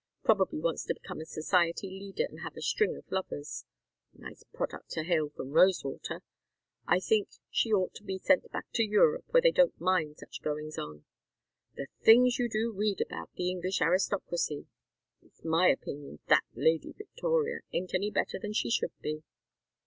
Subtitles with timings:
[0.23, 3.65] Probably wants to become a society leader and have a string of lovers.
[4.15, 6.23] Nice product to hail from Rosewater.
[6.87, 10.41] I think she ought to be sent back to Europe where they don't mind such
[10.41, 11.05] goings on.
[11.75, 14.65] The things you do read about the English aristocracy!
[15.21, 19.21] It's my opinion that Lady Victoria ain't any better than she should be.